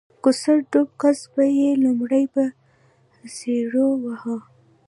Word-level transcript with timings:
کوڅه 0.23 0.53
ډب 0.71 0.87
کس 1.01 1.19
به 1.33 1.43
یې 1.59 1.69
لومړی 1.83 2.23
په 2.33 2.43
څپېړو 3.35 3.87
واهه 4.03 4.37